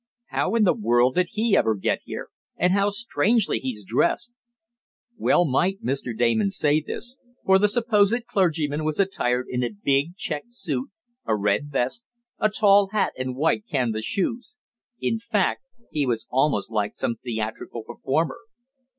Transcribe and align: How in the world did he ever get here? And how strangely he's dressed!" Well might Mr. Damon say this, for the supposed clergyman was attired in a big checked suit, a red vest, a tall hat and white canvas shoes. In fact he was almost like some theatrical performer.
How 0.29 0.55
in 0.55 0.63
the 0.63 0.73
world 0.73 1.13
did 1.13 1.27
he 1.33 1.55
ever 1.55 1.75
get 1.75 1.99
here? 2.05 2.29
And 2.57 2.73
how 2.73 2.89
strangely 2.89 3.59
he's 3.59 3.85
dressed!" 3.85 4.33
Well 5.15 5.45
might 5.45 5.83
Mr. 5.83 6.17
Damon 6.17 6.49
say 6.49 6.81
this, 6.81 7.17
for 7.45 7.59
the 7.59 7.67
supposed 7.69 8.25
clergyman 8.25 8.83
was 8.83 8.99
attired 8.99 9.45
in 9.47 9.63
a 9.63 9.69
big 9.69 10.15
checked 10.15 10.53
suit, 10.53 10.89
a 11.25 11.35
red 11.35 11.69
vest, 11.69 12.03
a 12.39 12.49
tall 12.49 12.87
hat 12.87 13.13
and 13.15 13.35
white 13.35 13.65
canvas 13.69 14.03
shoes. 14.05 14.55
In 14.99 15.19
fact 15.19 15.69
he 15.91 16.07
was 16.07 16.25
almost 16.31 16.71
like 16.71 16.95
some 16.95 17.17
theatrical 17.23 17.83
performer. 17.83 18.39